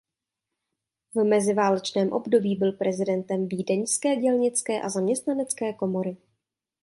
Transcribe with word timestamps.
V 1.15 1.23
meziválečném 1.23 2.11
období 2.13 2.55
byl 2.55 2.71
prezidentem 2.71 3.47
Vídeňské 3.47 4.15
dělnické 4.15 4.81
a 4.81 4.89
zaměstnanecké 4.89 5.73
komory. 5.73 6.17